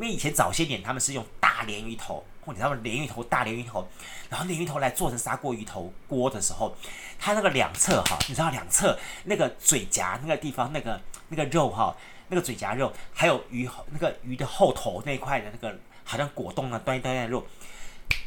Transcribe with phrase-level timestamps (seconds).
[0.00, 3.86] 因为以前早些年他们是用大鲢鱼头，或者他们鲢鱼头大鲢鱼头，
[4.30, 6.74] 然后鲢鱼头来做成砂锅鱼头锅的时候，
[7.18, 11.94] 它那个两侧哈，你知道两侧那个嘴颊那个地方那个那个肉哈，
[12.28, 17.44] 那个嘴颊肉，还有鱼那个鱼的后头那一块的那个好像果冻啊，端一端的肉，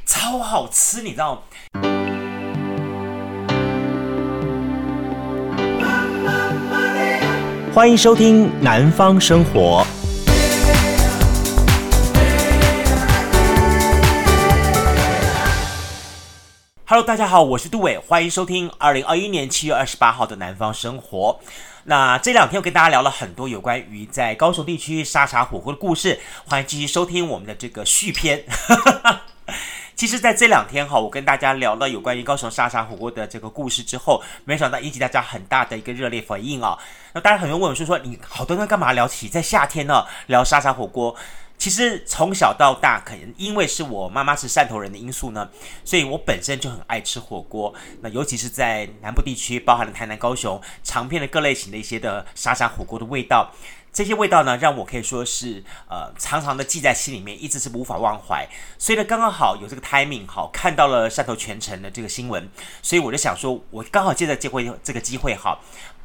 [0.05, 1.41] 超好吃，你知道吗？
[7.73, 9.83] 欢迎收听《南方生活》。
[16.93, 21.39] Hello，大家好，我是杜伟，欢迎收听二零二一年七月二十八号的《南方生活》。
[21.85, 28.45] 那这两天我跟大家聊了很多有关于在高雄地区沙茶火锅的故事，欢迎继续收听我们的这个续篇。
[29.97, 36.77] 其实，在这两天哈，我跟大家聊了有关于高雄沙茶火锅的这个故事之后，没想到引起大家很大的一个热烈回应啊。
[37.13, 41.15] 那大家很多人问我说说，你好多人干嘛聊起在夏天呢聊沙茶火锅？
[41.63, 45.49] 其实从小到大，可能因为是我妈妈是汕头人的因素呢，
[45.85, 47.73] 所以我本身就很爱吃火锅。
[48.01, 53.49] 那尤其是在南部地区，包含了台南、高雄，尝遍了各类型的一些的沙茶火锅的味道。
[53.93, 58.45] 这些味道呢，让我可以说是呃，常常的记在心里面，一直是无法忘怀。
[58.77, 62.49] 所以呢，刚刚好有这个 timing，好看到了汕头全城的这个新闻，
[62.81, 65.63] 所以我就想说，我刚好借着机会这个机会好。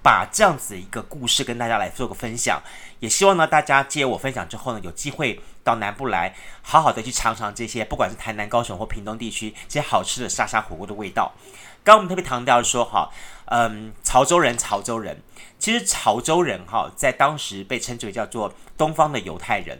[0.08, 2.62] 把这样子一个故事跟大家来做个分享，
[2.98, 11.34] 也希望呢大家接我分享之后呢，有机会到南部来，好好的去尝尝这些，不管是台南、高雄或屏东地区这些好吃的沙沙火锅的味道。
[11.84, 13.10] 刚刚我们特别强调说哈，
[13.48, 15.20] 嗯，潮州人，潮州人，
[15.58, 19.78] 其实潮州人哈，在当时被称之为叫做东方的犹太人，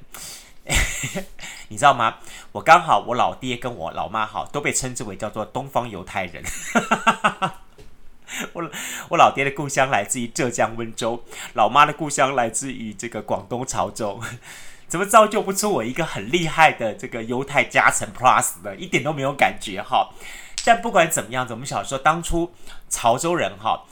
[1.69, 2.17] 你知道吗？
[2.53, 6.45] 我刚好我老爹跟我老妈哈都被称之为叫做东方犹太人。
[8.53, 8.71] 我
[9.11, 11.23] 我老爹的故乡来自于浙江温州，
[11.55, 14.21] 老妈的故乡来自于这个广东潮州，
[14.87, 20.11] 怎么造就不出我一个很厉害的这个犹太加成 plus 呢，一点都没有感觉哈。
[20.65, 22.53] 但不管怎么样子，我们小时候当初
[22.91, 23.84] 潮州人哈，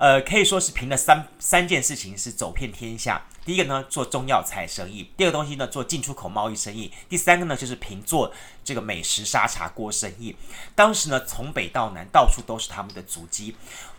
[0.00, 3.22] 呃，可以说是凭了三三件事情是走遍天下。
[3.44, 8.32] 第一个呢，做中药材生意；第二个东西呢，做进出口贸易生意；第三个呢，就是凭做
[8.64, 10.34] 这个美食沙茶锅生意。
[10.74, 13.54] 当时呢，从北到南，到处都是他们的足迹。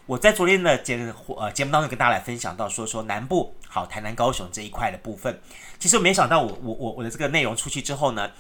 [0.08, 5.40] 我在昨天的节呃节目当中跟大家来分享到说说南部好台南高雄这一块的部分，
[5.78, 8.32] 其实我没想到我我我我的这个内容出去之后呢，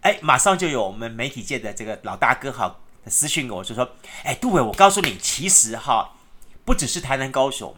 [0.00, 2.76] 哎，马上就有我们媒体界的这个老大哥哈
[3.06, 3.88] 私讯给我就说，
[4.24, 6.10] 哎，杜伟，我告诉你，其实哈
[6.64, 7.74] 不只是台南高雄。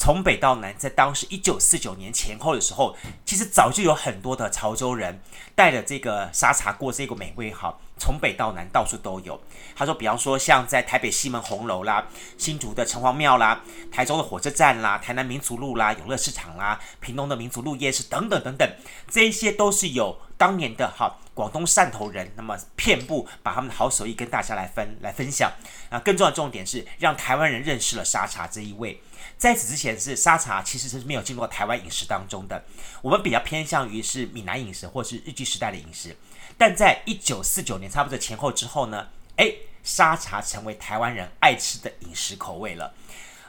[0.00, 5.20] 从北到南，在当时一九四九年前后的时候，其实早就有很多的潮州人
[5.56, 9.40] 带着这个沙茶过这个美味哈，从北到南到处都有。
[9.74, 12.06] 他说，比方说像在台北西门红楼啦、
[12.38, 13.60] 新竹的城隍庙啦、
[13.90, 18.70] 台中的火车站啦、台南民族路啦、永乐市场啦、屏东的民族路夜市等等等等，
[19.10, 25.52] 这些都是有当年的哈广东汕头人，那么遍布把他们的好手艺跟大家来分来分享
[25.88, 25.96] 啊。
[26.00, 29.00] 更重要的重点是让台湾人认识了沙茶这一味。
[29.36, 32.64] 在此之前是沙茶，其实是没有进入台湾饮食当中的。
[33.02, 36.16] 我们比较偏向于是闽南饮食或是日据时代的饮食。
[36.56, 39.06] 但在一九四九年差不多前后之后呢，
[39.36, 42.92] 诶，沙茶成为台湾人爱吃的饮食口味了。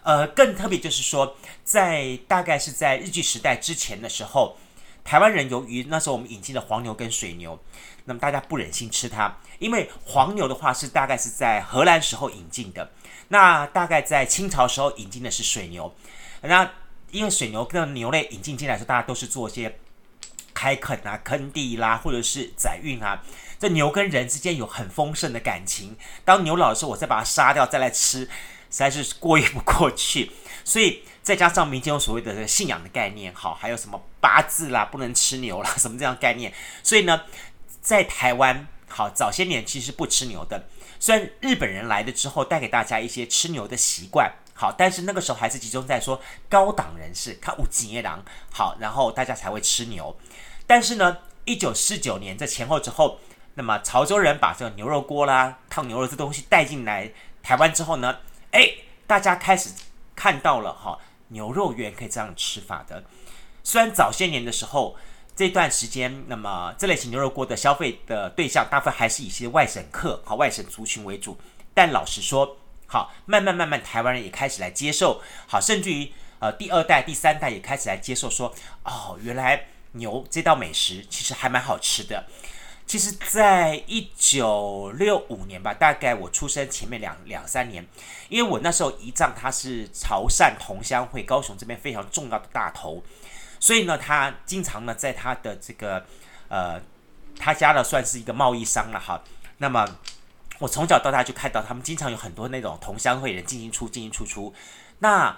[0.03, 4.59] 呃，更特别就是说，在大概是在日据时代之前的时候，
[5.03, 7.59] 台湾人由于那时候我们引进了黄牛跟水牛，
[8.05, 12.91] 那么大家不忍心吃它，因为黄牛的话是大概是在荷兰时候引进的。
[13.29, 15.93] 那大概在清朝时候引进的是水牛，
[16.41, 16.71] 那
[17.11, 19.79] 因为水牛跟牛类引进进来的时候，大家都是做一些
[20.53, 23.23] 开垦啊、耕地啦，或者是载运啊。
[23.59, 28.29] 这牛跟人之间有很丰盛的感情，当牛老的时候，我再把它杀掉再来吃，实
[28.69, 30.31] 在是过意不过去。
[30.63, 36.53] 所以再加上民间有所谓的这个信仰的概念，好，还有什么八字啦，不能吃牛啦，什么这样概念。
[36.83, 37.23] 所以呢，
[37.81, 40.67] 在台湾，好，早些年其实不吃牛的。
[40.99, 50.17] 虽然日本人来了之后带给大家一些吃牛的习惯，好，但是那个时候还是集中在说高档人士，看五几夜郎，好，然后大家才会吃牛。
[50.67, 53.19] 但是呢，一九四九年这前后之后，
[53.53, 57.11] 那么潮州人把这个牛肉锅啦、烫牛肉这东西带进来
[57.41, 58.19] 台湾之后呢，
[58.51, 58.69] 哎，
[59.07, 59.69] 大家开始
[60.15, 63.03] 看到了哈，牛肉圆可以这样吃法的。
[63.63, 64.95] 虽然早些年的时候。
[65.35, 71.39] 这段时间，那么这类型牛肉锅的消费的对象，大部分还是以一些外省客和外省族群为主。
[71.73, 78.53] 但老实说，好，慢慢慢慢，台湾人也开始来接受，好，甚至于呃第二代、第三代也开始来接受说，
[78.83, 82.25] 哦，原来牛这道美食其实还蛮好吃的。
[82.89, 87.85] 其实，在一九六五年吧，大概我出生前面两两三年，
[88.29, 93.03] 因为我那时候姨丈他是潮汕同乡会高雄这边非常重要的大头。
[93.59, 96.03] 所以呢，他经常呢，在他的这个
[96.47, 96.81] 呃，
[97.37, 99.23] 他家呢算是一个贸易商了哈。
[99.59, 99.87] 那么
[100.57, 104.51] 我从小到大就看到他们经常有很多那种同乡会人进进出进进出出。
[104.97, 105.37] 那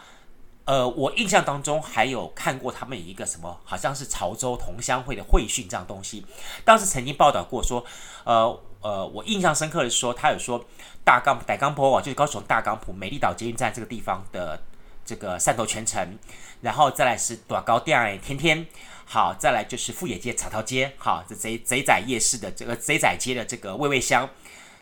[0.63, 6.24] 呃，我印象当中还有看过他们有一个什么，好像是潮州同乡会的会训这样东西。
[6.63, 7.84] 当时曾经报道过说，
[8.24, 10.63] 呃呃，我印象深刻的是说，他有说
[11.04, 14.62] 大冈大冈坡啊，就是高雄大冈埔美丽岛捷运站这个地方的
[15.04, 16.18] 这个汕头全城，
[16.62, 18.66] 然后再来是短高店天天，
[19.06, 24.30] 好，再来就是富野街草桃街，好，这贼贼仔夜市的这个贼仔街的这个味味香，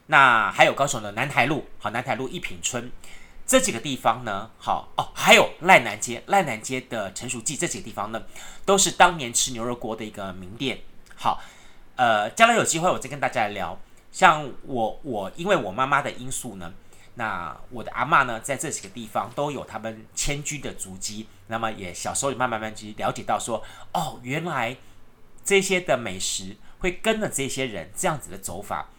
[0.07, 2.91] 那还有高雄的南台路，好，南台路一品村。
[3.49, 8.21] 这几个地方呢，好哦，还有赖南街，赖南街的陈熟记，这几个地方呢，
[8.63, 10.81] 都是当年吃牛肉锅的一个名店。
[11.15, 11.41] 好，
[11.95, 13.75] 呃，将来有机会我再跟大家聊。
[14.11, 16.71] 像我，我因为我妈妈的因素呢，
[17.15, 21.25] 那我的阿嬷呢，在这几个地方都有他们迁居的足迹。
[21.47, 24.77] 那么也小时候也慢慢慢慢去了解到说，哦，原来
[25.43, 28.89] 这些的美食会跟着这些人这样子的走法，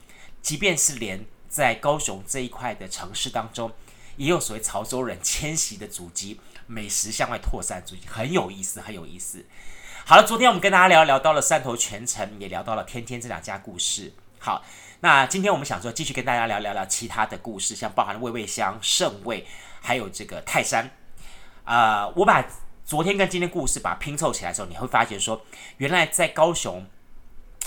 [0.43, 3.70] 即便是连在高雄这一块的城市当中。
[4.16, 9.44] 也有所谓潮州人迁徙的足迹，美食向外扩散足迹，很有意思，很有意思。
[10.04, 14.12] 好了，昨天我们跟大家聊聊到了汕头全城，也聊到了天天这两家故事。
[14.38, 14.64] 好，
[15.00, 19.46] 那今天我们想说继续跟大家聊聊聊其他的故事，像包含了味味香、胜味，
[19.80, 20.90] 还有这个泰山。
[21.64, 22.44] 啊、我把
[22.84, 25.44] 昨天跟今天故事把它拼凑起来的时候，你会发现说，
[25.76, 26.84] 原来在高雄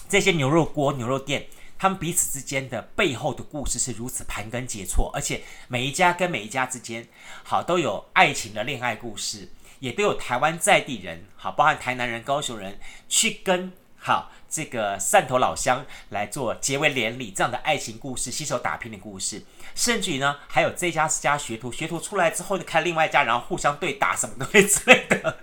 [0.09, 1.47] 这些牛肉锅、牛肉店。
[1.83, 7.05] 他们彼此之间的背后的故事是如此盘根结错，而且每一家跟每一家之间，
[7.43, 9.49] 好都有爱情的恋爱故事，
[9.79, 19.43] 也都有台湾在地人，好包含台南人、高雄人去跟好这个汕头老乡来做结为连理这样的爱情故事，携手打拼的故事，
[19.75, 25.37] 甚至于呢，还有这家是家学徒，学徒出来之后就开另外一家，然后互相对打什么东西之类的。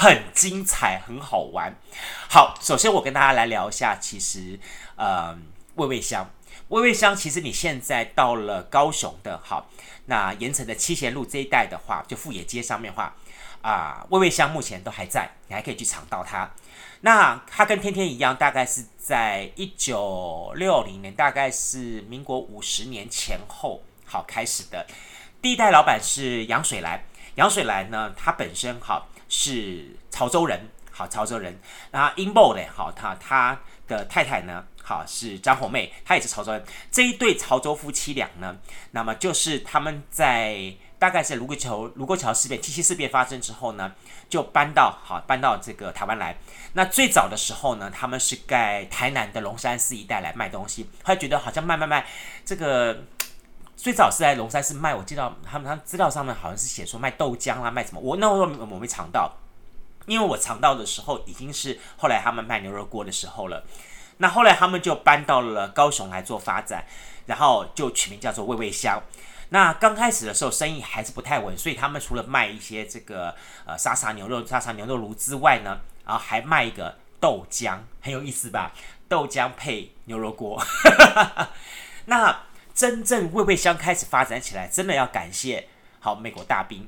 [0.00, 1.76] 很精彩，很好玩。
[2.26, 4.58] 好，首先我跟大家来聊一下，其实，
[4.96, 5.36] 呃，
[5.74, 6.30] 味味香，
[6.68, 9.68] 味味香，其实你现在到了高雄的，好，
[10.06, 13.14] 那盐城的七贤路这一带的话，就富野街上面话，
[13.60, 16.50] 啊、呃，味味香目前都还在，你还可以去尝到它。
[17.02, 24.86] 那它跟天天一样，大概是在一九六零年，大概是民国五十年前后，好开始的。
[25.42, 27.04] 第一代老板是杨水兰，
[27.34, 29.06] 杨水兰呢，他本身好。
[29.30, 31.58] 是潮州人，好潮州人。
[31.92, 36.62] 那英布的，好他他的太太呢，好是张红妹，她也是潮州人。
[36.90, 38.58] 这一对潮州夫妻俩呢，
[38.90, 43.94] 那么就是他们在大概是卢沟桥卢沟桥事变、七七事变发生之后呢，
[44.28, 46.36] 就搬到好搬到这个台湾来。
[46.72, 52.04] 那最早的时候呢，他们是盖台南的龙山寺一带来卖东西，他觉得好像卖卖卖
[52.44, 53.04] 这个。
[53.82, 58.00] 最早是在龙山寺卖，我记得他们他资料上面好像是写说卖豆浆啊，卖什么？
[58.00, 59.32] 我那时候我没尝到，
[60.04, 63.64] 因为我尝到的时候已经是后来他们卖牛肉锅的时候了。
[64.18, 66.84] 那后来他们就搬到了高雄来做发展，
[67.24, 69.00] 然后就取名叫做味味香。
[69.48, 73.34] 那刚开始的时候生意还是不太稳，所以他们除了卖一些这个
[73.64, 78.72] 呃沙茶牛肉、沙茶牛肉炉之外呢，然后还卖一个豆浆，很有意思吧？
[79.08, 80.62] 豆浆配牛肉锅，
[82.04, 82.40] 那。
[82.74, 85.68] 真正味味香开始发展起来，真的要感谢
[86.00, 86.86] 好美国大兵。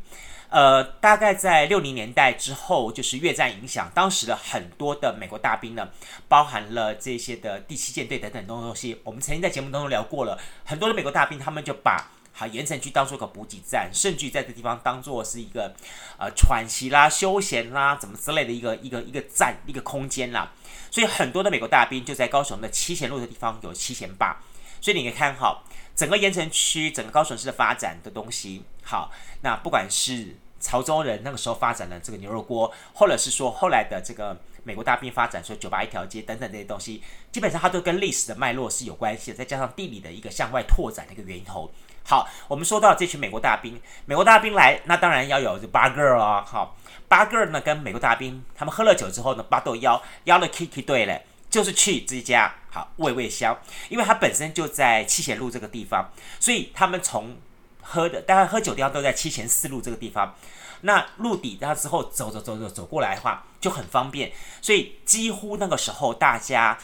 [0.49, 5.89] 呃，大概在六零年代之后，就是越战影响，当时的很多的美国大兵呢，
[6.29, 9.01] 包含了这些的第七舰队等等东东西。
[9.03, 15.75] 我们曾经在节目当中聊过了，很多的美国大兵，他们就把好盐城区当做个补给站，甚至在这地方当做是一个
[16.19, 20.53] 呃喘息啦、休闲啦，怎么之类的一个一个一个站、一个空间啦。
[20.91, 24.37] 所以很多的美国大兵就在高雄的七贤路的地方有七贤坝，
[24.83, 25.65] 所以你可以看好。
[25.95, 29.11] 整个盐城区，整个高雄市的发展的东西，好，
[29.43, 34.35] 那不管是潮州人那个时候发展的这个牛肉锅，或者是说后来的这个
[34.65, 41.71] 美国大兵发展说酒吧一条街等等这些东西，基本上它都跟历史的脉络是有关系的，再加上地理的一个向外拓展的一个源头。
[42.05, 46.75] 好，我们说到这群美国大兵，美国大兵来，那当然要有这八个啊，好，
[47.07, 51.27] 八个呢跟美国大兵他们喝了酒之后呢，八斗邀邀了 Kiki 队嘞。
[51.51, 53.55] 就是去这家好味味香，
[53.91, 56.11] 因为它本身就在七贤路这个地方，
[56.41, 57.37] 所以他们从
[57.83, 60.35] 喝的，大概喝酒地方都在七贤四路这个地方。
[60.81, 66.79] 那路底，然后之后走走走走走过来的话就很方便，所以几乎那个时候大家，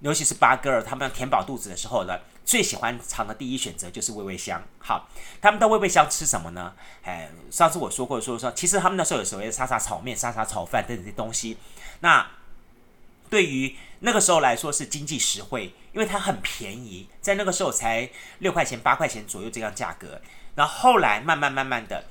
[0.00, 4.62] 尤其是八哥儿他们要填饱肚子的时候呢，最喜欢尝的第一选择就是味味香。
[4.78, 5.06] 好，
[5.42, 6.72] 他们到味味香吃什么呢？
[7.02, 11.58] 哎，上次我说过说说，其实他们那时候有所谓的沙茶炒面、沙茶炒饭等等这些东西，
[12.00, 12.26] 那。
[13.30, 13.74] 对于
[14.04, 20.20] 那个时候来说是经济实惠，因为它很便宜，在那个时候才六块钱、八块钱左右这样价格。
[20.54, 22.04] 然后后来慢慢慢慢的，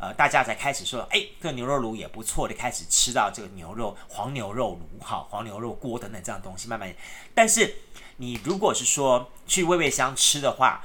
[0.00, 6.92] 呃，大家才开始说，哎，这个牛肉炉也不错的，开始吃到这个牛肉黄牛肉炉，哈，黄牛肉锅等等这样东西，慢慢。
[7.32, 7.76] 但是
[8.16, 10.82] 你如果是说去味味香吃的话，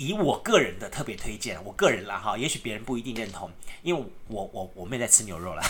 [0.00, 3.50] 以我个人的特别推荐，我个人啦哈，也许别人不一定认同，
[3.82, 5.62] 因为我我我妹在吃牛肉了，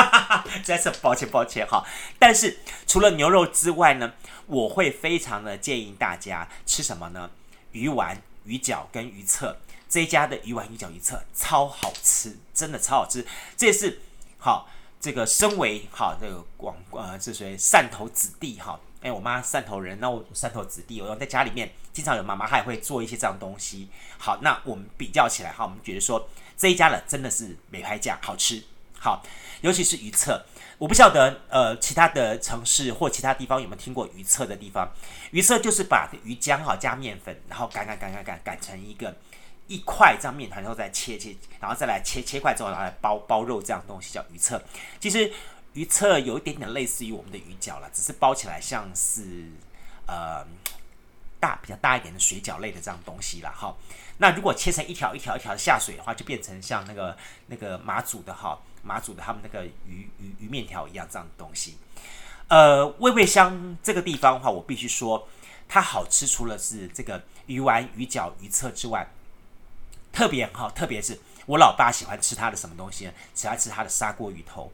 [0.64, 1.84] 再次抱歉抱歉哈。
[2.18, 4.14] 但是除了牛肉之外呢，
[4.46, 7.30] 我会非常的建议大家吃什么呢？
[7.72, 9.58] 鱼丸、鱼饺跟鱼册，
[9.90, 13.26] 这一家的鱼丸、鱼饺、鱼册超好吃，真的超好吃。
[13.58, 14.00] 这也是
[14.38, 18.80] 好，这个身为好这个广呃，这谁汕头子弟哈。
[19.06, 23.88] 哎，我妈汕头人，那我汕头子弟，我在家里面经常有妈妈，她也会做一些这样东西。
[24.18, 28.60] 好，那我们比较起来哈，我们觉得说这一家的真的是没拍价，好吃。
[28.98, 29.22] 好，
[29.60, 30.44] 尤其是鱼册，
[30.78, 34.90] 我不晓得呃其他的城市或其他地方有没有听过鱼册的地方。
[35.30, 39.14] 鱼册就是把鱼浆哈加面粉，然后擀擀擀擀擀擀成一个
[39.68, 44.60] 一块这样面团，然后再切切，然后再来切切块之后，然后来包包肉这样东西叫鱼册。
[44.98, 45.32] 其实。
[45.76, 49.44] 鱼册有一点点类似于我们的鱼饺了，只是包起来像是
[50.06, 50.42] 呃
[51.38, 53.76] 大比较大一点的水饺类的这样东西了哈。
[54.16, 57.14] 那如果切成一条一条一条下水的话，就变成像那个
[57.48, 61.76] 那个马祖的哈马祖的他们那个鱼鱼鱼面条一样这样的东西。
[62.48, 65.28] 呃，味味香这个地方的话，我必须说
[65.68, 69.06] 它好吃，除了是这个鱼丸、鱼饺、鱼册之外，
[70.10, 73.12] 特别哈，特别是我老爸喜欢吃它的什么东西呢？
[73.34, 74.72] 喜欢吃它的砂锅鱼头。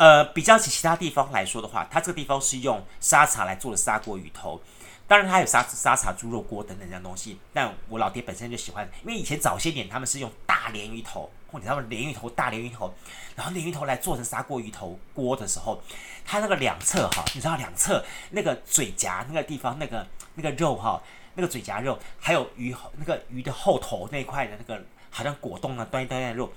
[0.00, 4.58] 呃，比较起其他地方来说的话，它这个地方是用沙茶来做的砂锅鱼头，
[5.06, 7.38] 当然它有沙沙茶猪肉锅等等这样东西。
[7.52, 12.94] 但我老爹本身就喜欢，因为以前早些年他们是用大鲢鱼头，或者他们鲢鱼头大鲢鱼头，
[13.36, 15.82] 然后鲢鱼头来做成砂锅鱼头锅的时候，
[16.24, 20.98] 它那个两侧哈，你知道两侧那个嘴夹那个地方那个那个肉哈，
[21.34, 26.50] 那个嘴夹肉，还有鱼那个鱼的后头那一块的那个好像果冻啊端一端的肉，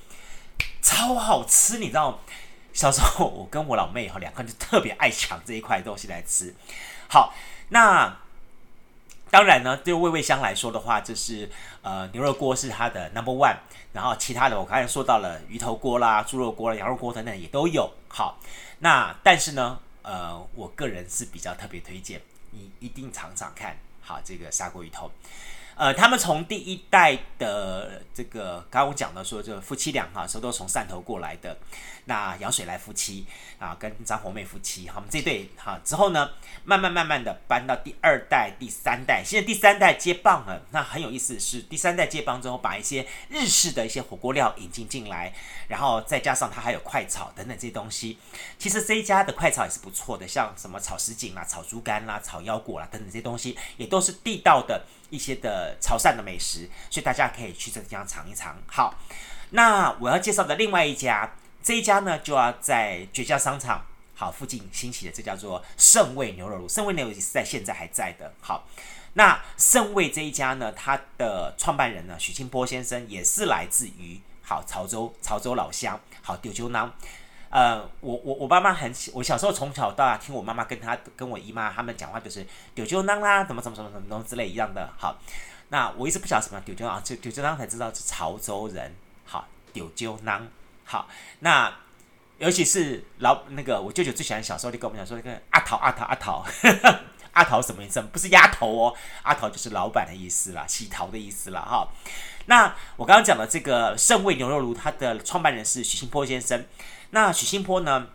[0.81, 2.21] 超好吃，你知道？
[2.73, 6.53] 小时候，我跟我老妹哈两个人就特别爱抢这一块东西来吃。
[7.07, 7.33] 好，
[7.69, 8.17] 那
[9.29, 11.49] 当然呢，对味味香来说的话，就是
[11.83, 13.55] 呃牛肉锅是它的 number one，
[13.93, 17.91] 然后其他的我刚才说到了鱼头锅啦、猪肉锅啦、羊肉锅等等也都有。
[18.09, 18.39] 好，
[18.79, 25.11] 那但是呢，呃，我个人是比较特别推荐你一定尝尝看好这个砂锅鱼头。
[25.75, 31.57] 呃，他们从第一代的这个，刚刚我讲的说，这夫妻俩哈，说都从汕头过来的。
[32.05, 33.25] 那杨水来夫妻
[33.57, 36.31] 啊，跟张红妹夫妻，我们这对哈之后呢，
[36.65, 40.61] 慢慢慢慢的搬到第二代、第三代，现在第三代接棒了。
[40.71, 45.33] 那很有意思是，第三代接棒之后，把一些日式的一些火锅料引进进来，
[45.69, 48.19] 然后再加上它还有快炒等等这些东西。
[48.59, 54.85] 其实这一家的快炒也是不错的，像什么炒什锦啦、炒猪肝啦、炒腰果啦等等这些东西，也都是地道的。
[55.13, 58.57] 一些的潮汕的美食，所以大家可以去这个地方尝一尝。
[58.65, 58.95] 好，
[59.51, 66.67] 那我要介绍的另外一家，这一家呢就要在绝佳商场好附近兴起的，这叫做盛味牛肉炉。
[66.67, 68.33] 胜味牛肉炉是在现在还在的。
[68.41, 68.67] 好，
[69.13, 76.91] 那盛味这一家呢，它的创办人呢许清波先生也是来自于好潮州潮州老乡好丢丢囊。
[77.53, 82.43] 呃，我我我妈妈很喜，我小时候从小到大听我妈妈跟她跟我姨妈他们讲话，就是
[82.73, 84.89] 丢酒囊啦，怎么怎么怎么怎么之类一样的。
[84.97, 85.19] 好，
[85.69, 88.95] 那我一直不晓得什么丢酒囊，就丢酒囊才知道是潮州人。
[89.25, 90.47] 好，丢酒囊。
[90.83, 91.07] 好，
[91.41, 91.71] 那
[92.39, 96.43] 尤其是老那个我舅舅最喜欢小时候就跟我们讲说那个阿桃阿桃阿桃，
[97.33, 98.01] 阿桃什么意思？
[98.11, 101.61] 不是丫头哦，阿桃就是老板的意思啦，洗桃的意思啦。
[101.61, 101.87] 哈。
[102.47, 106.65] 那我刚刚讲的这个胜味牛肉炉，它的创办人是徐清波先生。
[107.13, 108.07] 那许新坡呢？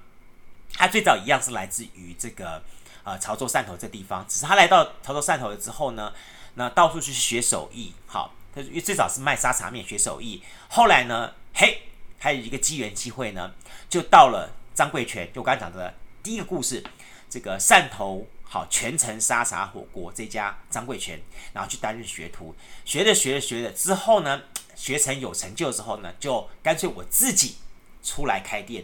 [0.75, 2.61] 他最早一样是来自于这个
[3.05, 6.13] 呃潮州汕头这地方，只是他来到潮州汕头了之后呢，
[6.55, 7.95] 那到处去学手艺。
[8.09, 11.83] 好，他最早是卖沙茶面学手艺，后来呢，嘿，
[12.19, 13.55] 还有一个机缘机会呢，
[13.89, 16.83] 就到了张贵全，就我刚才讲的第一个故事，
[17.31, 22.53] 这个汕头好全城沙茶火锅这家张贵全，然后去担任学徒，
[22.85, 24.43] 学着学着学着之后呢，
[24.75, 27.59] 学成有成就之后呢，就干脆我自己。
[28.09, 28.83] 出来开店，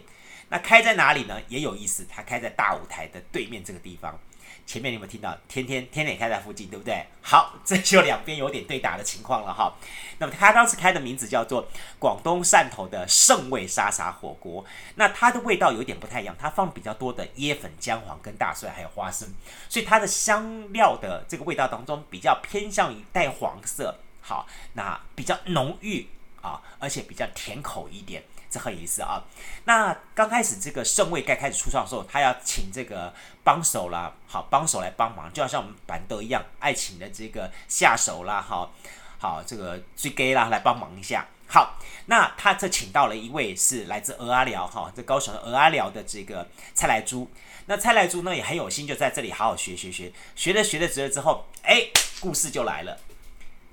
[0.49, 1.41] 那开在哪里呢？
[1.47, 4.19] 也有意思，他开在大舞台的对面这个地方。
[4.67, 5.35] 前面你有没有听到？
[5.47, 7.05] 天天天天开在附近，对不对？
[7.21, 9.71] 好， 这就两边有点对打的情况了哈。
[10.17, 11.67] 那么他当时开的名字叫做
[11.99, 14.65] 广东汕头的胜味沙茶火锅。
[14.95, 19.27] 那它的味道有点不太一样，它放比较多的椰粉、姜黄跟大蒜，还有花生，
[19.69, 23.99] 所以它的香料的这个味道当中比较偏向于带黄色。
[24.21, 26.07] 好，那比较浓郁
[26.41, 28.23] 啊，而且比较甜口一点。
[28.49, 29.23] 这很有意思啊！
[29.65, 38.71] 那刚开始这个圣位该开始出场的时候，他要请这个帮手啦，好帮手来帮忙，就好像我们板德一样，爱请的这个下手啦，好
[39.17, 41.25] 好这个最 gay 啦来帮忙一下。
[41.47, 47.29] 好，那他这请到了一位是来自鹅阿寮哈，这高雄的鹅阿寮的这个蔡来珠。
[47.67, 51.87] 那蔡来珠呢也很有心，就在这里好好学学学，学着学着学着之后，哎，
[52.19, 52.97] 故事就来了，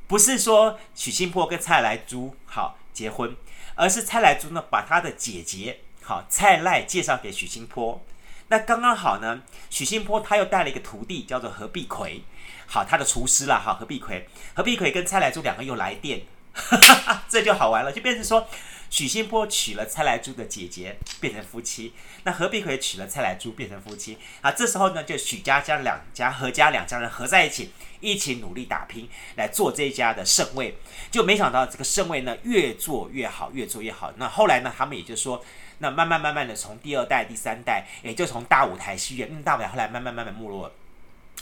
[0.07, 3.35] 不是说许新坡跟蔡来珠好结婚，
[3.75, 8.05] 而是蔡来珠呢把他的姐姐好蔡赖介绍给许新坡。
[8.49, 12.23] 那刚刚好呢，许新坡他又带了一个徒弟叫做何必奎，
[12.67, 18.47] 好他的厨师啦，好何必奎，何必奎跟蔡来珠两个又来电，哈哈哈，这就好玩了，就变成说。
[18.93, 21.95] 许新坡娶了蔡来珠的姐姐，变成夫妻。
[22.25, 24.19] 那何必可以娶了蔡来珠，变成夫妻。
[24.43, 30.77] 啊，这时候呢，就许家将两家何家两家人合在一起，一起努力打拼，来做这一家的圣位。
[31.11, 34.13] 就没想到这个圣位呢，越做越好，越做越好。
[34.19, 35.43] 那后来呢，他们也就说，
[35.79, 40.75] 那慢慢慢慢的从第二代、第三代，也就从大舞台戏院，嗯，大舞台后来慢慢慢慢没落了。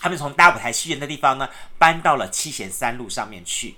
[0.01, 3.75] 他们从大舞台戏院的地方呢，搬到了七贤三路上面去。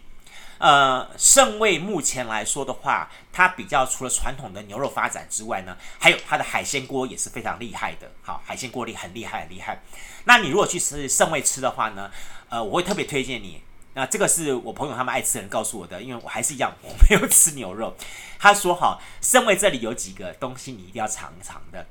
[0.59, 8.11] 呃，胜味目前来说的话，它比较除了传统的牛肉发展之外呢，还有它的海鲜锅也是非常厉害的。
[8.23, 9.82] 好，海鲜锅里很厉害，很厉害。
[10.25, 12.11] 那你如果去吃胜味吃的话呢，
[12.49, 13.61] 呃，我会特别推荐你。
[13.94, 17.94] 那这个是我朋友他们爱吃的人告诉我的，因为我还是一样，我没有吃牛肉。
[18.38, 21.87] 他说好，胜味这里有几个东西你一定要尝尝的：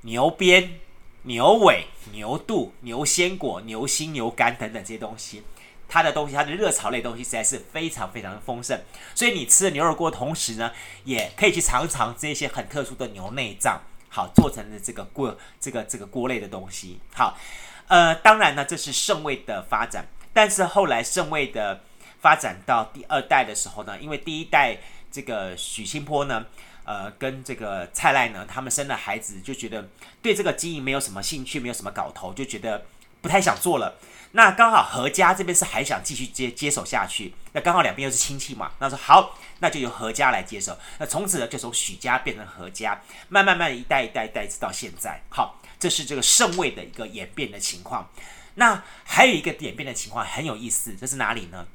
[0.00, 0.80] 牛鞭、
[1.22, 5.44] 牛尾、牛肚、牛鲜果、牛心、牛肝等等这些东西。
[5.88, 8.78] 它的东西，它的热炒类东西实在是非常非常的丰盛，
[9.14, 10.72] 所以你吃了牛肉锅同时呢，
[11.04, 16.98] 也可以去尝尝这些很特殊的牛内脏，好做成的这个锅，这个这个锅类的东西。
[17.14, 17.38] 好，
[17.86, 21.82] 呃，当然呢，这是盛味的发展，但是后来盛味的
[22.20, 24.76] 发展到第二代的时候呢，因为第一代
[25.12, 26.44] 这个许清坡呢，
[26.84, 29.88] 呃，跟这个蔡赖呢，他们生了孩子，就觉得
[30.20, 32.84] 对这个经营没有什么兴趣，没有什么搞头，就觉得
[33.22, 33.94] 不太想做了。
[34.32, 40.76] 那刚好何家这边是还想继续接接手下去，那刚好两边又是亲戚嘛，那说好，那就由何家来接手。
[40.98, 45.22] 那从此呢，就从许家变成何家，慢慢慢一代一代一代直到现在。
[45.30, 48.10] 好，这是这个胜味的一个演变的情况。
[48.56, 51.66] 那还有一个演变的情况很有意思，这是哪里呢？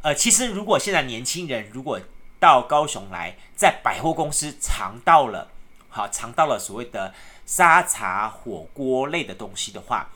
[0.00, 2.00] 呃，其实如果现在年轻人如果
[2.40, 5.50] 到高雄来，在百货公司尝到了，
[5.90, 7.12] 好尝到了所谓的
[7.44, 10.08] 沙茶火锅类的东西的话，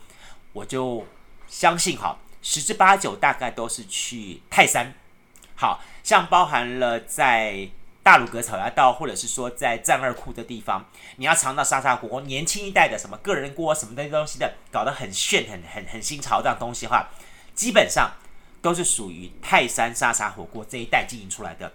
[0.53, 1.05] 我就。
[1.51, 4.93] 相信哈，十之八九大概都是去泰山，
[5.55, 7.69] 好像包含了在
[8.01, 17.09] 大鲁阁草衙道，或者是说在战二库的地方，你要尝到沙茶火锅，年轻一代的什么个人锅什么的东西的，搞得很炫、很很很新潮这样东西的话，
[17.53, 18.13] 基本上
[18.61, 21.73] 都是属于泰山沙茶火锅这一代经营出来的。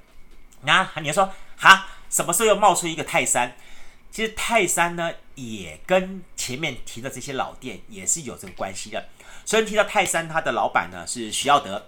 [0.63, 3.55] 那你要说哈，什么时候又冒出一个泰山？
[4.11, 9.07] 其实泰山呢，也跟前面提的这些老店也是有这个关系的。
[9.47, 11.87] 所以提到泰山，他的老板呢是徐耀德。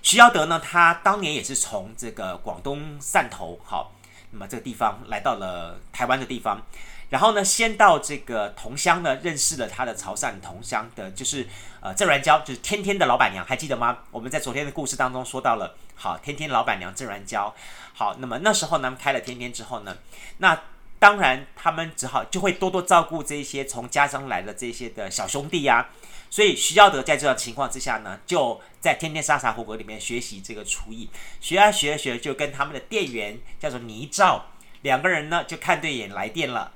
[0.00, 3.92] 徐耀德呢，他当年也是从这个广东汕头，好，
[4.30, 6.62] 那么这个地方来到了台湾的地方，
[7.10, 11.46] 然后呢，先到这个同乡呢，认识了他的潮汕同乡的，就是
[11.80, 13.98] 呃郑软娇，就是天天的老板娘，还记得吗？
[14.10, 17.54] 我们在昨天的故事当中说到了，好，天天老板娘郑软娇，
[17.92, 19.94] 好，那么那时候呢，开了天天之后呢，
[20.38, 20.58] 那
[20.98, 25.88] 当然他们只好就会多多照顾这些从家乡来的这些的小兄弟呀、
[26.30, 34.46] 所以徐耀德在这种情况之下呢，就在天天沙茶火锅里面学习这个厨艺，学啊学啊学，就跟他们的店员叫做倪照
[34.82, 36.72] 两个人呢就看对眼来电了。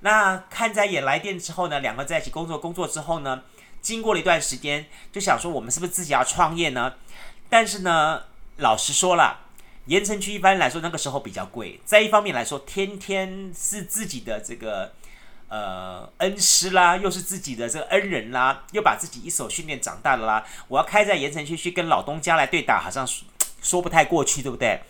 [0.00, 3.42] 那看在眼来电之后呢，两个在一起工作工作之后呢，
[3.80, 6.94] 经过了一段时间，就想说我们是不是自己要创业呢？
[7.50, 8.22] 但是呢，
[8.58, 9.46] 老实说了，
[9.86, 14.94] 盐城区一般来说那个时候比较贵，在一方面来说，天天是自己的这个。
[15.52, 23.06] 呃，恩师啦，又是自己的这个恩人啦，又把自己一手训练长大的啦，我要开在盐城区去跟老东家来对打，好像
[23.60, 24.80] 说，不太过去，对不对？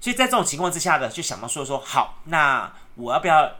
[0.00, 3.50] 所以在这种情况之下呢，就想到说说好，那我要不要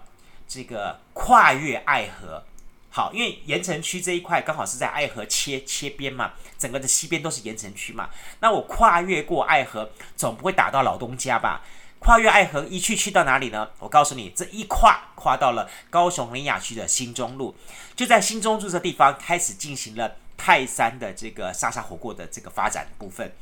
[0.46, 2.44] 这个跨越爱河？
[2.90, 11.62] 好，因为盐城区这一块刚好是在爱河切切边嘛，整个的西边都是盐城区嘛，那我跨越过爱河，总不会打到老东家吧？
[12.02, 13.70] 跨越爱河一去去到哪里呢？
[13.78, 17.56] 我告诉你，这一跨跨到了高雄林雅区的新中路，
[17.94, 23.32] 就在新中路这地方开始进行了泰山的这个沙沙火锅的这个发展部分。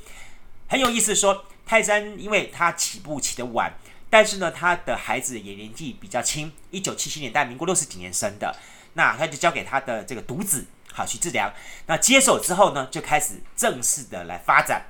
[0.69, 3.73] 很有意思说，说泰山因为他起步起得晚，
[4.11, 8.55] 但是呢，他的孩子也年纪比较轻，一九七七年代，民国六十几年生的，
[8.93, 11.51] 那他就交给他的这个独子好徐志良。
[11.87, 14.85] 那接手之后呢，就开始正式的来发展。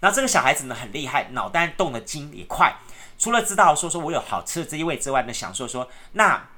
[0.00, 2.76] 那这个小孩子呢，很厉害，脑袋动的筋也快。
[3.18, 6.48] 除了知道说说我有好吃的这一味之外呢，想说说那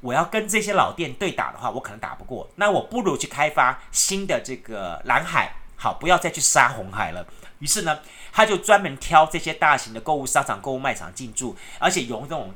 [0.00, 2.48] 我要跟这些老店对打的话，我可能打不过。
[2.56, 7.26] 那我不如去开发新的这个蓝海，好，不要再去杀红海了，
[7.58, 8.00] 于是呢，
[8.32, 12.54] 他就专门挑这些大型的购物商场、购物卖场进驻，而且用这种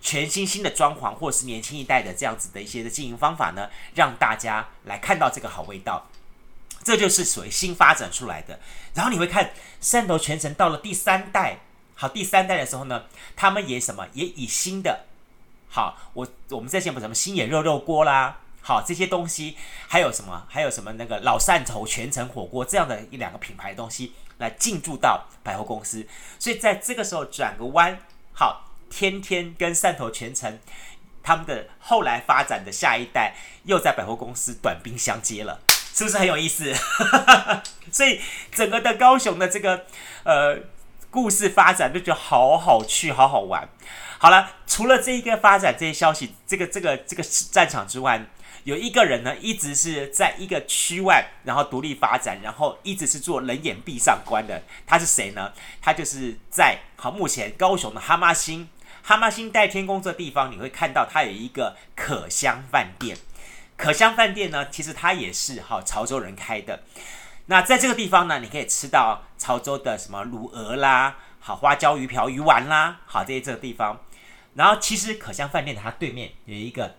[0.00, 6.08] 全新新的装潢，或是年轻一代的这样子的一些的经营方法呢，让大家来看到这个好味道。
[6.84, 8.60] 这就是属于新发展出来的。
[8.94, 9.50] 然后你会看
[9.82, 11.58] 汕头全城到了第三代，
[11.96, 13.04] 好，第三代的时候呢，
[13.34, 15.06] 他们也什么，也以新的，
[15.68, 18.36] 好，我我们在讲什么新野肉肉锅啦。
[18.60, 19.56] 好，这些东西
[19.88, 20.44] 还有什么？
[20.48, 26.06] 还有什么那个老汕头全城火锅这样的一两个品牌的东西来进驻到百货公司，
[26.38, 27.98] 所以在这个时候转个弯，
[28.34, 30.58] 好，天天跟汕头全城
[31.22, 35.60] 他们的后来发展的下一代又在百货公司短兵相接了，
[35.94, 36.74] 是不是很有意思？
[37.92, 39.86] 所以整个的高雄的这个
[40.24, 40.58] 呃
[41.16, 43.66] 故事发展就觉得好好去，好好玩。
[44.18, 48.22] 好了，除了这一个发展这些消息，这个这个这个战场之外。
[48.64, 54.62] 有一个人呢，一直是在一个区外，然后独立发展，然后一直是做冷眼闭上关的。
[54.86, 55.50] 他是谁呢？
[55.80, 58.68] 他就是在好目前高雄的哈妈星，
[59.02, 63.16] 哈妈星代天宫这地方，你会看到它有一个可香饭店。
[63.74, 66.82] 可香饭店呢，其实它也是好潮州人开的。
[67.46, 74.00] 那在这个地方呢，你可以吃到潮州的什么卤鹅啦，好花椒鱼瓢鱼丸啦，好这些这个地方。
[74.54, 76.96] 然后其实可香饭店它对面有一个。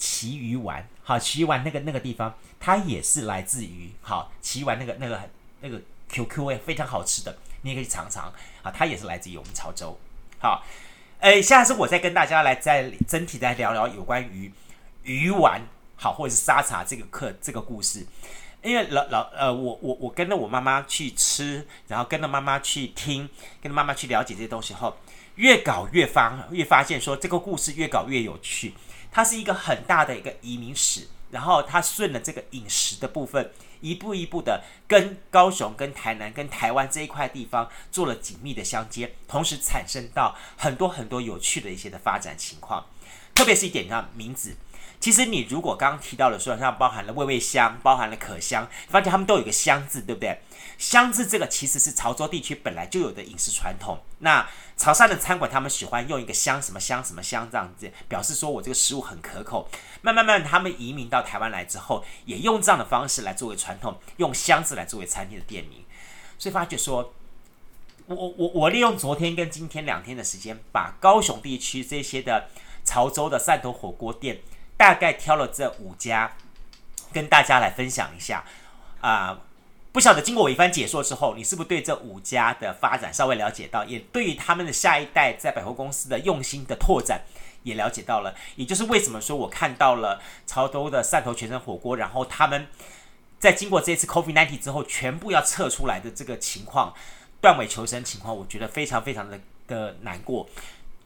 [0.00, 5.20] 奇鱼丸，好，奇鱼丸那个那个地方，它也是来自于好奇鱼丸那个那个
[5.60, 9.98] 那个 QQ 味非常好吃的，你也可以尝尝啊，它也是来自于我们潮州。
[10.38, 10.62] 好，
[11.18, 14.52] 诶，下次我再跟大家来再整体再聊聊有关于
[15.02, 15.60] 鱼丸
[15.96, 18.06] 好或者是沙茶这个课这个故事，
[18.62, 23.28] 因为老老呃我我我跟着我妈妈去吃，然后跟着妈妈去听，
[23.62, 24.96] 跟着妈妈去了解这些东西后，
[25.36, 28.74] 越搞越发越发现说这个故事越搞越有趣。
[29.10, 42.84] 它是一个很大的一个移民史，然后它顺了这个饮食的部分，一步一步的跟高雄、跟台南、跟台湾这一块地方做了紧密的相接，同时产生到很多很多有趣的一些的发展情况。
[43.34, 44.56] 特别是一点上名字，
[45.00, 50.40] 其实你如果刚刚提到的说，像包含了味味香，包含了可香，发现他们都有一个香字，对不对？
[50.76, 53.98] 香字这个其实是潮州地区本来就有的饮食传统。
[54.20, 59.68] 那潮汕的餐馆他们喜欢用一个香什么香什么香这样子，表示说我这个食物很可口。
[60.02, 65.84] 慢慢慢，他们移民到台湾来之后，也用这样的方式来作为传统，用香字来作为餐厅的店名。
[66.38, 67.12] 所以发觉说，
[68.06, 72.48] 我我我利用昨天跟今天两天的时间，把高雄地区这些的
[72.84, 74.38] 潮州的汕头火锅店，
[74.78, 76.32] 大概挑了这五家，
[77.12, 78.42] 跟大家来分享一下
[79.02, 79.40] 啊。
[79.90, 87.22] 不晓得经过我一番解说之后，你是不是对这五家的发展稍微了解到，也对于他们的下一代在百货公司的用心的拓展
[87.64, 88.32] 也了解到了。
[88.54, 92.68] 也就是为什么说我看到了潮州的汕头全城火锅，然后他们
[93.40, 96.94] 在经过这次 COVID-19 之后，全部要撤出来的这个情况，
[97.40, 100.48] 断尾求生情况，我觉得非常非常的的难过。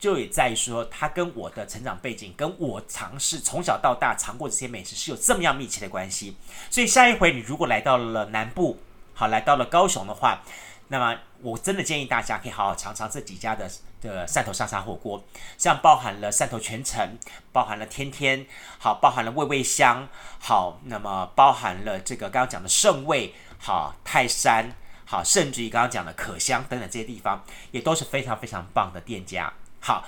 [0.02, 6.36] 就也在于说，他跟我的成长背景，跟我尝试从小到大尝过这些美食是有这么样密切的关系。
[6.68, 8.80] 所以下一回你如果来到了南部，
[9.14, 10.42] 好，来到了高雄的话，
[10.88, 15.22] 那么我真的建议大家可以好好尝尝这几家的的汕头沙茶火锅，
[15.56, 17.16] 像包含了汕头全城，
[17.52, 18.44] 包含了天天，
[18.80, 20.08] 好，包含了味味香，
[20.40, 29.52] 好，那么包含了这个刚刚讲的盛味，好，泰山，好，甚至于刚刚讲的可香等等这些地方，也都是非常非常棒的店家。
[29.84, 30.06] 好，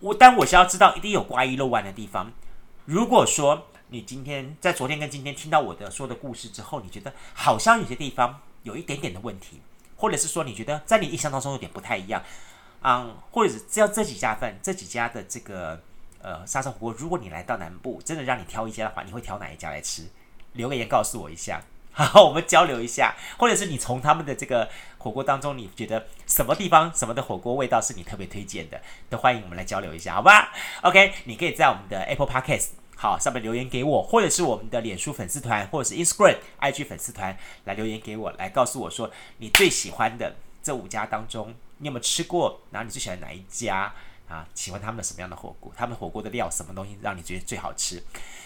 [0.00, 2.32] 我但我是要知道一定有瓜鱼肉丸的地方。
[2.86, 9.60] 如果说你今天在昨天跟今天听到我的说的故事之后，你觉得好像有些地方有一点点的问题，
[9.96, 12.22] 或者是说你觉得在你印象当中有点不太一样，
[12.82, 15.78] 嗯，或者是只要这几家饭这几家的这个
[16.22, 20.04] 呃沙茶火锅，如果你来到南部，真的让你挑一家的话，你会挑哪一家来吃？
[20.54, 21.60] 留个言告诉我一下。
[21.92, 42.60] 好，我们交流一下，或者是你从他们的这个火锅当中，你觉得什么地方什么的火锅味道是你特别推荐的，都欢迎我们来交流一下，好吧？OK，你可以在我们的 Apple Podcast 好上面留言给我，或者是我们的脸书粉丝团，或者是 Instagram IG 粉丝团来留言给我，来告诉我说你最喜欢的这五家当中，你有没有吃过？
[42.70, 43.92] 然后你最喜欢哪一家？
[44.30, 45.72] 啊，喜欢他们的什么样的火锅？
[45.76, 48.00] 他们火锅的料什么东西让你觉得最好吃？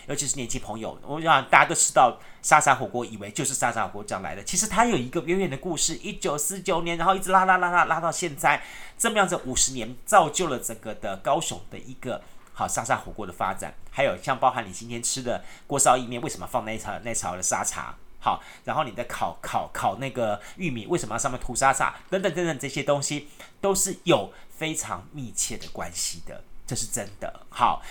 [0.09, 4.43] 尤其是年轻朋友，我想大家都知道沙茶火锅，以为就是沙茶火锅这样来的。
[4.43, 8.63] 其实它有一个远远的故事，一九四九年，然后一直拉拉拉拉拉到现在，
[8.97, 12.23] 这么样子五十年，造就了整个的高雄的一个
[12.55, 13.75] 好沙茶火锅的发展。
[13.91, 17.95] 还有像包含你今天吃的锅烧意面，为什么放那一槽那槽的沙茶？
[18.25, 21.95] 好，然后你的烤烤烤那个玉米，为什么要上面涂沙沙？
[22.09, 23.29] 等等等等这些东西
[23.61, 24.33] 都是有。
[24.57, 27.41] 非常密切的关系的，这是真的。
[27.51, 27.83] 好，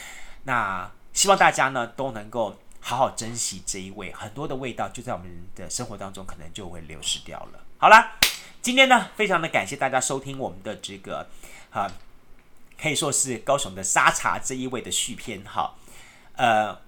[0.44, 7.60] 那希望大家呢都能够好好珍惜这一味，很多的味道就在我们的生活当中可能就会流失掉了。
[7.78, 8.14] 好啦，
[8.62, 11.28] 今天呢，非常的感谢大家收听我们的这个
[11.70, 11.92] 哈，
[12.82, 15.76] 可以说是高雄的沙茶这一位的续篇哈。
[16.38, 16.80] 呃，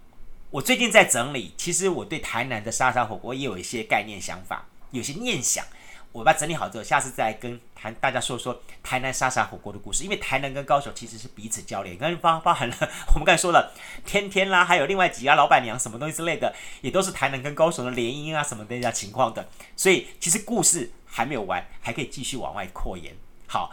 [0.56, 5.65] 我最近在整理，其实我对台南的沙茶火锅也有一些概念想法，有些念想。
[6.13, 10.06] 我把整理好之后，下次再跟谈大家说说台南沙茶火锅的故事。
[10.06, 12.76] 因为台南跟高雄其实是彼此交流，刚刚包包含了
[13.08, 13.74] 我们刚才说了
[14.06, 19.46] 天天啦，还有另外几家老板娘什么东西之类的，也都是台南跟高雄的联姻啊什么的这样情况的。
[19.76, 23.13] 所以其实故事还没有完，还可以继续往外扩延。
[23.46, 23.70] 好，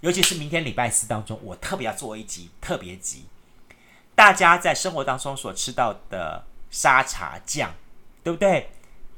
[0.00, 3.24] 尤其是明天礼拜四当中，我特别要做一集特别集，
[4.26, 7.72] 大家在生活当中所吃到的沙茶酱，
[8.24, 8.72] 对不对？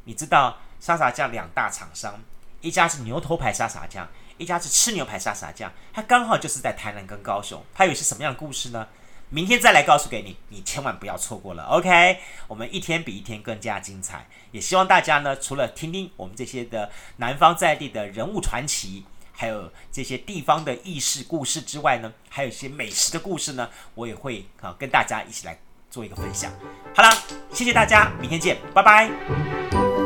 [0.05, 2.21] 你知道沙茶酱两大厂商。
[2.61, 7.64] 一家是牛头牌沙茶酱，一家是吃牛排沙茶酱，它刚好就是在台南跟高雄。
[7.73, 8.87] 它有些什么样的故事呢？
[9.31, 11.64] 明天再来告诉给你，你千万不要错过了。
[11.68, 14.27] OK，我们一天比一天更加精彩。
[14.51, 19.07] 也希望大家呢，除了听听我们这些的南方在地的人物传奇，
[19.40, 25.57] 还有这些地方的軼事故事之外呢，还有一些美食的故事呢，我也会啊跟大家一起来
[25.88, 26.51] 做一个分享。
[26.92, 27.09] 好了，
[27.53, 29.09] 谢谢大家，明天见，拜拜。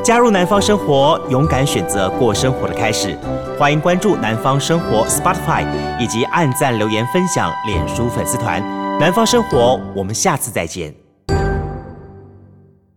[0.05, 3.17] 加入南方生活，勇敢选择过生活的开始。
[3.59, 5.65] 欢迎关注南方生活 Spotify，
[5.99, 8.61] 以及按赞留言分享脸书粉丝团。
[8.99, 11.02] 南方生活，我们下次再见。